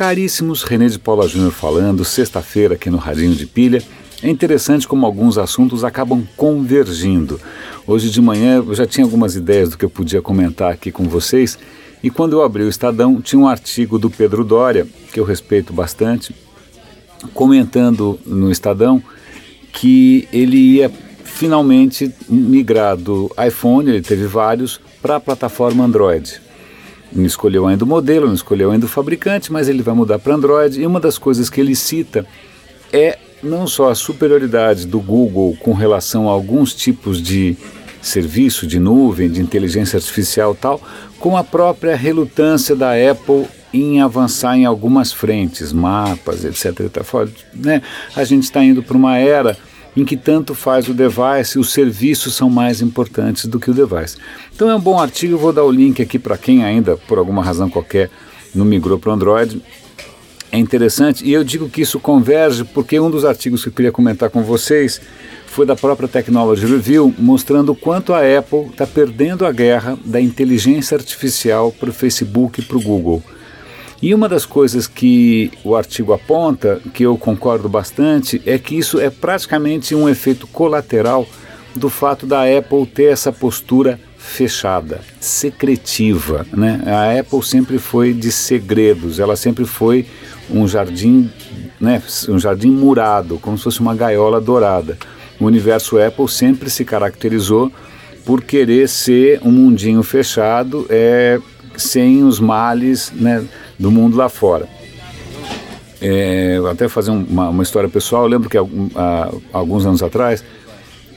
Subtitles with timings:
[0.00, 3.82] Caríssimos, René de Paula Júnior falando, sexta-feira aqui no Radinho de Pilha.
[4.22, 7.38] É interessante como alguns assuntos acabam convergindo.
[7.86, 11.06] Hoje de manhã eu já tinha algumas ideias do que eu podia comentar aqui com
[11.06, 11.58] vocês,
[12.02, 15.70] e quando eu abri o Estadão, tinha um artigo do Pedro Doria, que eu respeito
[15.70, 16.34] bastante,
[17.34, 19.02] comentando no Estadão
[19.70, 20.90] que ele ia
[21.24, 26.40] finalmente migrar do iPhone, ele teve vários, para a plataforma Android.
[27.12, 30.34] Não escolheu ainda o modelo, não escolheu ainda o fabricante, mas ele vai mudar para
[30.34, 30.80] Android.
[30.80, 32.26] E uma das coisas que ele cita
[32.92, 37.56] é não só a superioridade do Google com relação a alguns tipos de
[38.02, 40.80] serviço de nuvem, de inteligência artificial tal,
[41.18, 46.90] com a própria relutância da Apple em avançar em algumas frentes, mapas, etc.
[47.54, 47.82] Né?
[48.16, 49.56] A gente está indo para uma era
[49.96, 54.16] em que tanto faz o device, os serviços são mais importantes do que o device.
[54.54, 57.18] Então é um bom artigo, eu vou dar o link aqui para quem ainda, por
[57.18, 58.10] alguma razão qualquer,
[58.54, 59.60] não migrou para o Android.
[60.52, 63.92] É interessante e eu digo que isso converge porque um dos artigos que eu queria
[63.92, 65.00] comentar com vocês
[65.46, 70.96] foi da própria Technology Review, mostrando quanto a Apple está perdendo a guerra da inteligência
[70.96, 73.22] artificial para o Facebook e para o Google.
[74.02, 78.98] E uma das coisas que o artigo aponta, que eu concordo bastante, é que isso
[78.98, 81.26] é praticamente um efeito colateral
[81.76, 86.46] do fato da Apple ter essa postura fechada, secretiva.
[86.52, 86.80] Né?
[86.86, 90.06] A Apple sempre foi de segredos, ela sempre foi
[90.48, 91.30] um jardim,
[91.80, 94.96] né, um jardim murado, como se fosse uma gaiola dourada.
[95.38, 97.70] O universo Apple sempre se caracterizou
[98.24, 101.38] por querer ser um mundinho fechado, é,
[101.76, 103.44] sem os males né,
[103.80, 104.68] do mundo lá fora.
[106.02, 110.44] É, até fazer uma, uma, história pessoal, eu lembro que há, alguns anos atrás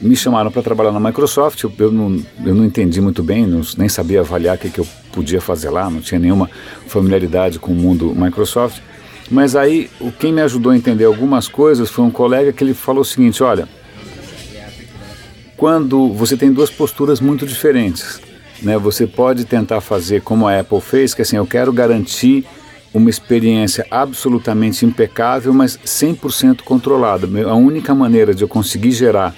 [0.00, 3.62] me chamaram para trabalhar na Microsoft, eu, eu, não, eu não entendi muito bem, não,
[3.78, 6.50] nem sabia avaliar o que, que eu podia fazer lá, não tinha nenhuma
[6.86, 8.80] familiaridade com o mundo Microsoft,
[9.30, 13.00] mas aí quem me ajudou a entender algumas coisas foi um colega que ele falou
[13.00, 13.66] o seguinte, olha,
[15.56, 18.20] quando você tem duas posturas muito diferentes,
[18.64, 18.78] né?
[18.78, 22.44] Você pode tentar fazer como a Apple fez, que assim, eu quero garantir
[22.92, 27.26] uma experiência absolutamente impecável, mas 100% controlada.
[27.48, 29.34] A única maneira de eu conseguir gerar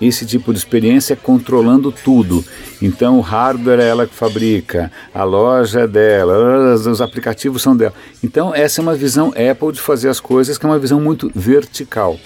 [0.00, 2.44] esse tipo de experiência é controlando tudo.
[2.82, 7.94] Então, o hardware é ela que fabrica, a loja é dela, os aplicativos são dela.
[8.22, 11.30] Então, essa é uma visão Apple de fazer as coisas, que é uma visão muito
[11.34, 12.18] vertical.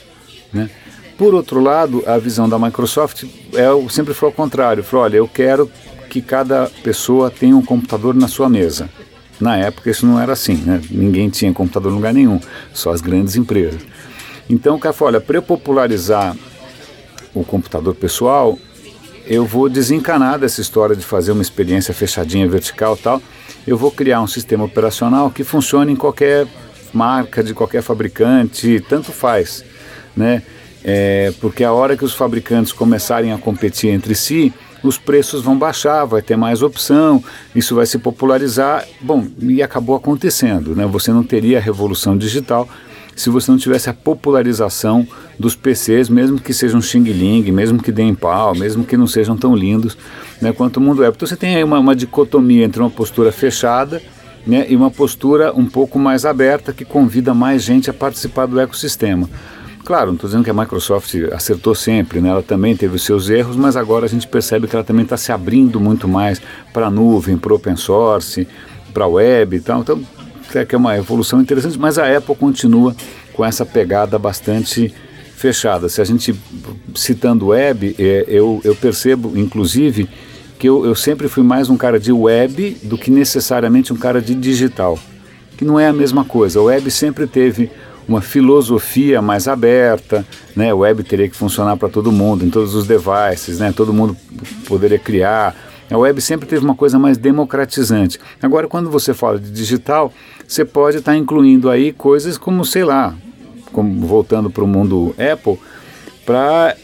[0.53, 0.69] Né?
[1.17, 4.83] Por outro lado, a visão da Microsoft é, sempre foi ao contrário.
[4.83, 5.71] Falou, olha, eu quero
[6.11, 8.91] que cada pessoa tenha um computador na sua mesa.
[9.41, 10.83] Na época isso não era assim, né?
[10.91, 12.39] ninguém tinha computador em lugar nenhum,
[12.75, 13.81] só as grandes empresas.
[14.51, 16.37] Então o cara falou, olha, para eu popularizar
[17.33, 18.59] o computador pessoal,
[19.25, 23.23] eu vou desencanar dessa história de fazer uma experiência fechadinha, vertical tal,
[23.67, 26.47] eu vou criar um sistema operacional que funcione em qualquer
[26.93, 29.65] marca, de qualquer fabricante, tanto faz,
[30.17, 30.43] né?
[30.83, 35.57] É, porque a hora que os fabricantes começarem a competir entre si, os preços vão
[35.57, 37.23] baixar, vai ter mais opção,
[37.55, 38.87] isso vai se popularizar.
[39.01, 40.87] Bom, e acabou acontecendo, né?
[40.87, 42.69] Você não teria a revolução digital
[43.21, 45.07] se você não tivesse a popularização
[45.39, 49.55] dos PCs, mesmo que sejam xing-ling, mesmo que deem pau, mesmo que não sejam tão
[49.55, 49.97] lindos
[50.41, 51.09] né, quanto o mundo é.
[51.09, 54.01] Então você tem aí uma, uma dicotomia entre uma postura fechada
[54.47, 58.59] né, e uma postura um pouco mais aberta que convida mais gente a participar do
[58.59, 59.29] ecossistema.
[59.85, 62.29] Claro, não estou dizendo que a Microsoft acertou sempre, né?
[62.29, 65.17] ela também teve os seus erros, mas agora a gente percebe que ela também está
[65.17, 66.41] se abrindo muito mais
[66.73, 68.47] para a nuvem, para open source,
[68.93, 69.81] para a web e tal.
[69.81, 70.01] Então,
[70.55, 72.95] é que é uma evolução interessante, mas a Apple continua
[73.33, 74.93] com essa pegada bastante
[75.35, 75.89] fechada.
[75.89, 76.35] Se a gente,
[76.95, 80.09] citando web, é, eu, eu percebo, inclusive,
[80.59, 84.21] que eu, eu sempre fui mais um cara de web do que necessariamente um cara
[84.21, 84.99] de digital,
[85.57, 86.59] que não é a mesma coisa.
[86.59, 87.71] A web sempre teve
[88.11, 90.27] uma filosofia mais aberta,
[90.57, 90.75] né?
[90.75, 93.73] O web teria que funcionar para todo mundo, em todos os devices, né?
[93.75, 94.17] Todo mundo
[94.67, 95.55] poderia criar.
[95.89, 98.19] A web sempre teve uma coisa mais democratizante.
[98.43, 100.13] Agora, quando você fala de digital,
[100.47, 103.15] você pode estar tá incluindo aí coisas como, sei lá,
[103.73, 105.57] como, voltando para o mundo Apple,
[106.27, 106.77] para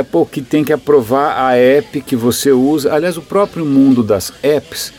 [0.00, 2.94] Apple que tem que aprovar a app que você usa.
[2.94, 4.94] Aliás, o próprio mundo das apps,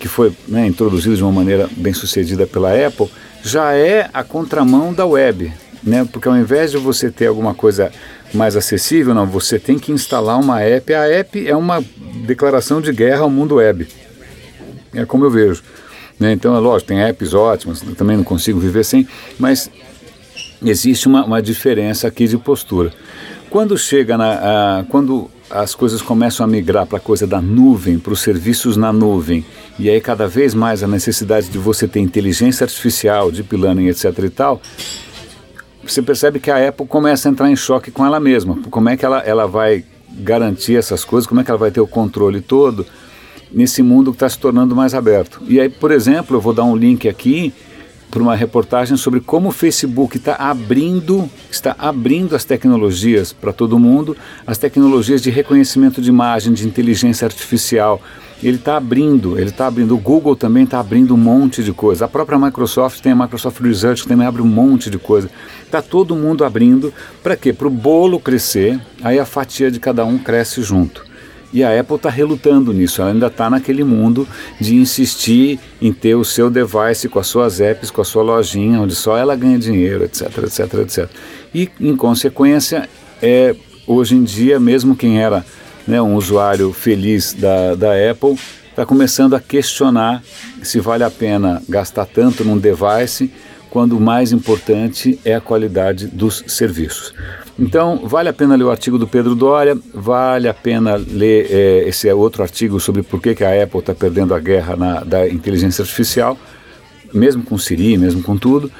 [0.00, 3.10] que foi né, introduzido de uma maneira bem sucedida pela Apple,
[3.42, 5.52] já é a contramão da web,
[5.82, 6.06] né?
[6.10, 7.90] Porque ao invés de você ter alguma coisa
[8.32, 10.94] mais acessível, não, você tem que instalar uma app.
[10.94, 11.84] A app é uma
[12.26, 13.86] declaração de guerra ao mundo web.
[14.94, 15.62] É como eu vejo.
[16.18, 16.32] Né?
[16.32, 19.08] Então, é lógico, tem apps ótimas, também não consigo viver sem,
[19.38, 19.68] mas
[20.64, 22.92] existe uma, uma diferença aqui de postura.
[23.50, 24.78] Quando chega na.
[24.78, 28.76] A, quando as coisas começam a migrar para a coisa da nuvem, para os serviços
[28.76, 29.44] na nuvem,
[29.78, 34.18] e aí cada vez mais a necessidade de você ter inteligência artificial, deep learning, etc
[34.24, 34.62] e tal,
[35.84, 38.58] você percebe que a Apple começa a entrar em choque com ela mesma.
[38.70, 41.80] Como é que ela, ela vai garantir essas coisas, como é que ela vai ter
[41.80, 42.86] o controle todo
[43.50, 45.42] nesse mundo que está se tornando mais aberto.
[45.46, 47.52] E aí, por exemplo, eu vou dar um link aqui
[48.12, 53.78] para uma reportagem sobre como o Facebook está abrindo, está abrindo as tecnologias para todo
[53.78, 54.14] mundo,
[54.46, 58.02] as tecnologias de reconhecimento de imagem, de inteligência artificial.
[58.42, 59.94] Ele está abrindo, ele está abrindo.
[59.94, 62.04] O Google também está abrindo um monte de coisa.
[62.04, 65.30] A própria Microsoft tem a Microsoft Research que também abre um monte de coisa.
[65.64, 66.92] Está todo mundo abrindo.
[67.22, 67.50] Para quê?
[67.50, 71.11] Para o bolo crescer, aí a fatia de cada um cresce junto.
[71.52, 74.26] E a Apple está relutando nisso, ela ainda está naquele mundo
[74.58, 78.80] de insistir em ter o seu device com as suas apps, com a sua lojinha,
[78.80, 81.10] onde só ela ganha dinheiro, etc, etc, etc.
[81.54, 82.88] E, em consequência,
[83.20, 83.54] é,
[83.86, 85.44] hoje em dia, mesmo quem era
[85.86, 88.38] né, um usuário feliz da, da Apple,
[88.70, 90.22] está começando a questionar
[90.62, 93.30] se vale a pena gastar tanto num device
[93.68, 97.12] quando o mais importante é a qualidade dos serviços.
[97.58, 101.88] Então, vale a pena ler o artigo do Pedro Doria, vale a pena ler é,
[101.88, 105.28] esse outro artigo sobre por que, que a Apple está perdendo a guerra na, da
[105.28, 106.38] inteligência artificial,
[107.12, 108.70] mesmo com Siri, mesmo com tudo.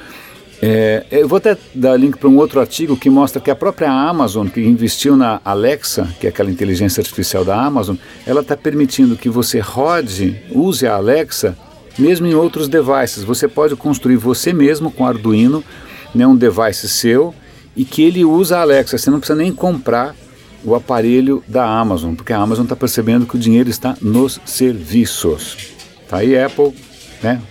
[0.65, 3.91] É, eu vou até dar link para um outro artigo que mostra que a própria
[3.91, 9.17] Amazon, que investiu na Alexa, que é aquela inteligência artificial da Amazon, ela está permitindo
[9.17, 11.55] que você rode, use a Alexa,
[11.99, 13.23] mesmo em outros devices.
[13.23, 15.63] Você pode construir você mesmo com Arduino,
[16.15, 17.35] né, um device seu,
[17.75, 18.97] e que ele usa a Alexa.
[18.97, 20.15] Você não precisa nem comprar
[20.63, 25.57] o aparelho da Amazon, porque a Amazon está percebendo que o dinheiro está nos serviços.
[26.07, 26.73] Tá aí Apple,
[27.21, 27.41] né?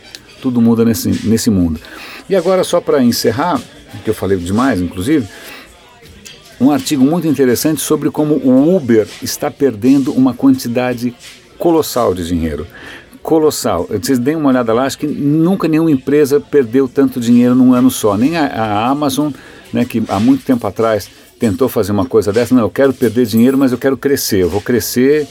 [0.41, 1.81] Tudo muda nesse, nesse mundo.
[2.29, 3.61] E agora, só para encerrar,
[4.03, 5.29] que eu falei demais, inclusive,
[6.61, 11.15] um artigo muito interessante sobre como o Uber está perdendo uma quantidade
[11.59, 12.67] colossal de dinheiro.
[13.23, 13.89] Colossal.
[13.89, 17.91] Vocês deem uma olhada lá, acho que nunca nenhuma empresa perdeu tanto dinheiro num ano
[17.91, 18.17] só.
[18.17, 19.33] Nem a, a Amazon,
[19.73, 21.09] né, que há muito tempo atrás
[21.39, 24.49] tentou fazer uma coisa dessa, não, eu quero perder dinheiro, mas eu quero crescer, eu
[24.49, 25.27] vou crescer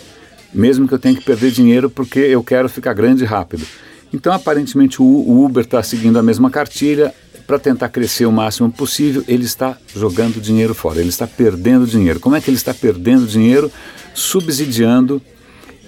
[0.54, 3.66] mesmo que eu tenha que perder dinheiro porque eu quero ficar grande rápido.
[4.14, 7.14] Então, aparentemente, o Uber está seguindo a mesma cartilha
[7.48, 9.24] para tentar crescer o máximo possível.
[9.28, 12.20] Ele está jogando dinheiro fora, ele está perdendo dinheiro.
[12.20, 13.72] Como é que ele está perdendo dinheiro?
[14.14, 15.22] Subsidiando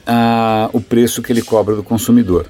[0.07, 2.47] ah, o preço que ele cobra do consumidor.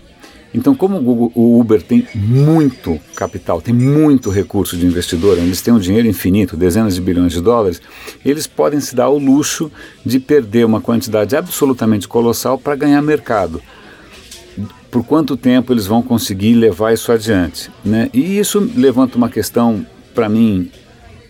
[0.54, 5.62] Então, como o, Google, o, Uber tem muito capital, tem muito recurso de investidor, eles
[5.62, 7.82] têm um dinheiro infinito, dezenas de bilhões de dólares,
[8.24, 9.72] eles podem se dar o luxo
[10.06, 13.62] de perder uma quantidade absolutamente colossal para ganhar mercado.
[14.92, 17.72] Por quanto tempo eles vão conseguir levar isso adiante?
[17.84, 18.12] Né?
[18.14, 19.84] E isso levanta uma questão,
[20.14, 20.70] para mim,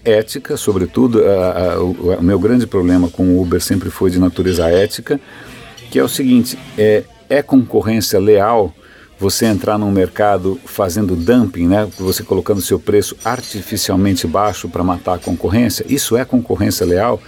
[0.03, 1.23] ética, sobretudo.
[1.25, 5.17] A, a, o, o meu grande problema com o Uber sempre foi de natureza ética,
[5.89, 8.73] que é o seguinte: é, é concorrência leal
[9.23, 15.13] você entrar num mercado fazendo dumping, né, você colocando seu preço artificialmente baixo para matar
[15.13, 17.21] a concorrência, isso é concorrência leal,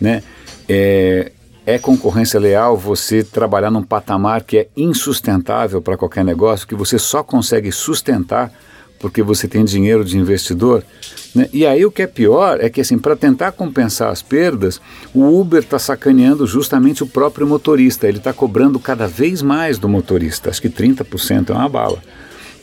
[0.00, 0.22] né?
[0.66, 1.32] É,
[1.66, 6.98] é concorrência leal você trabalhar num patamar que é insustentável para qualquer negócio, que você
[6.98, 8.50] só consegue sustentar
[9.04, 10.82] porque você tem dinheiro de investidor.
[11.34, 11.46] Né?
[11.52, 14.80] E aí o que é pior é que assim, para tentar compensar as perdas,
[15.12, 18.08] o Uber está sacaneando justamente o próprio motorista.
[18.08, 20.48] Ele está cobrando cada vez mais do motorista.
[20.48, 21.98] Acho que 30% é uma bala.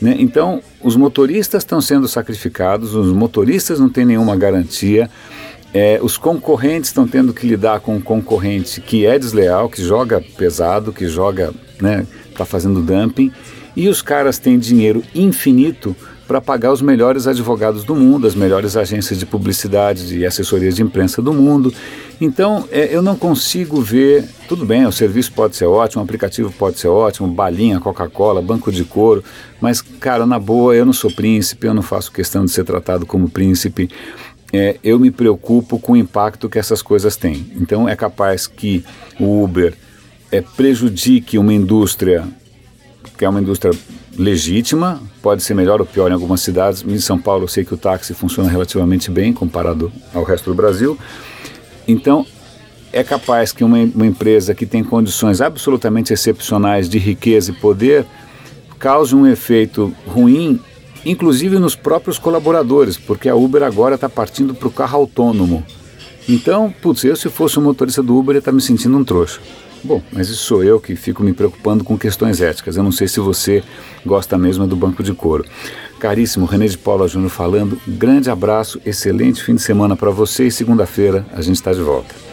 [0.01, 0.15] Né?
[0.17, 5.11] Então, os motoristas estão sendo sacrificados, os motoristas não têm nenhuma garantia.
[5.71, 10.19] É, os concorrentes estão tendo que lidar com um concorrente que é desleal, que joga
[10.19, 13.31] pesado, que joga, né, está fazendo dumping,
[13.75, 15.95] e os caras têm dinheiro infinito
[16.27, 20.81] para pagar os melhores advogados do mundo, as melhores agências de publicidade e assessorias de
[20.81, 21.73] imprensa do mundo.
[22.19, 24.25] Então, é, eu não consigo ver.
[24.47, 28.71] Tudo bem, o serviço pode ser ótimo, o aplicativo pode ser ótimo, balinha, Coca-Cola, banco
[28.71, 29.23] de couro,
[29.59, 33.05] mas, cara, na boa, eu não sou príncipe, eu não faço questão de ser tratado
[33.05, 33.89] como príncipe.
[34.53, 37.51] É, eu me preocupo com o impacto que essas coisas têm.
[37.55, 38.83] Então, é capaz que
[39.19, 39.73] o Uber
[40.31, 42.27] é, prejudique uma indústria
[43.21, 43.71] que é uma indústria
[44.17, 46.83] legítima, pode ser melhor ou pior em algumas cidades.
[46.83, 50.55] Em São Paulo eu sei que o táxi funciona relativamente bem comparado ao resto do
[50.55, 50.97] Brasil.
[51.87, 52.25] Então,
[52.91, 58.07] é capaz que uma, uma empresa que tem condições absolutamente excepcionais de riqueza e poder
[58.79, 60.59] cause um efeito ruim,
[61.05, 65.63] inclusive nos próprios colaboradores, porque a Uber agora está partindo para o carro autônomo.
[66.27, 69.03] Então, putz, eu se fosse um motorista do Uber, ia estar tá me sentindo um
[69.03, 69.39] trouxa.
[69.83, 72.77] Bom, mas isso sou eu que fico me preocupando com questões éticas.
[72.77, 73.63] Eu não sei se você
[74.05, 75.45] gosta mesmo do banco de couro.
[75.99, 77.79] Caríssimo, René de Paula Júnior falando.
[77.87, 82.30] Grande abraço, excelente fim de semana para você e segunda-feira a gente está de volta.